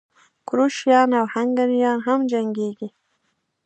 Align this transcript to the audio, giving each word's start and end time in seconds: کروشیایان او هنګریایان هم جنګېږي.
کروشیایان 0.47 1.11
او 1.21 1.25
هنګریایان 1.33 1.99
هم 2.07 2.19
جنګېږي. 2.31 2.87